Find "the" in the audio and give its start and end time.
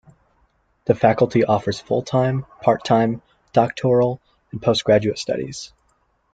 0.85-0.95